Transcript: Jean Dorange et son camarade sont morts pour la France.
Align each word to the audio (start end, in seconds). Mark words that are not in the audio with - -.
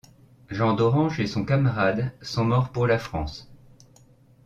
Jean 0.49 0.73
Dorange 0.73 1.19
et 1.19 1.27
son 1.27 1.45
camarade 1.45 2.11
sont 2.23 2.43
morts 2.43 2.71
pour 2.71 2.87
la 2.87 2.97
France. 2.97 3.53